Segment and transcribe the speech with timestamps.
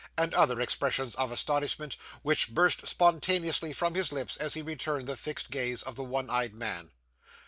[0.17, 5.15] and other expressions of astonishment which burst spontaneously from his lips, as he returned the
[5.15, 6.89] fixed gaze of the one eyed man.